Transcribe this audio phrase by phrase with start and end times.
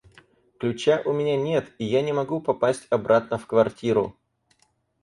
[0.57, 4.17] Ключа у меня нет, и я не могу попасть обратно в квартиру.